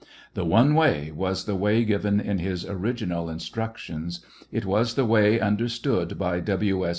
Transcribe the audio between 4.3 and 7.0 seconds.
it was the way understood by W. S.